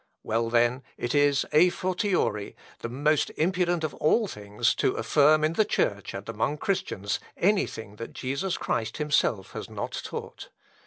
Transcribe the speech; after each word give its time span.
Well, 0.23 0.49
then, 0.49 0.81
it 0.97 1.13
is 1.13 1.45
a 1.53 1.69
fortiori, 1.69 2.55
the 2.79 2.89
most 2.89 3.29
impudent 3.37 3.83
of 3.83 3.93
all 3.93 4.25
things 4.25 4.73
to 4.77 4.95
affirm 4.95 5.43
in 5.43 5.53
the 5.53 5.63
Church 5.63 6.15
and 6.15 6.27
among 6.27 6.57
Christians 6.57 7.19
anything 7.37 7.97
that 7.97 8.13
Jesus 8.13 8.57
Christ 8.57 8.97
himself 8.97 9.51
has 9.51 9.69
not 9.69 9.91
taught. 10.03 10.49